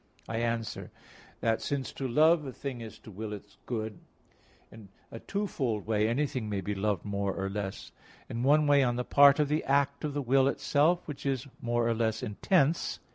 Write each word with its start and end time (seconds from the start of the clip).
I 0.27 0.37
answer 0.37 0.89
that, 1.41 1.61
Since 1.61 1.93
to 1.93 2.07
love 2.07 2.43
a 2.47 2.51
thing 2.51 2.81
is 2.81 2.97
to 3.01 3.11
will 3.11 3.33
it 3.33 3.57
good, 3.67 3.99
in 4.71 4.89
a 5.11 5.19
twofold 5.19 5.85
way 5.85 6.07
anything 6.07 6.49
may 6.49 6.59
be 6.59 6.73
loved 6.73 7.05
more, 7.05 7.35
or 7.35 7.51
less. 7.51 7.91
In 8.27 8.41
one 8.41 8.65
way 8.65 8.81
on 8.81 8.95
the 8.95 9.05
part 9.05 9.39
of 9.39 9.47
the 9.47 9.63
act 9.63 10.03
of 10.03 10.15
the 10.15 10.21
will 10.23 10.47
itself, 10.47 11.07
which 11.07 11.23
is 11.23 11.45
more 11.61 11.87
or 11.87 11.93
less 11.93 12.23
intense. 12.23 12.97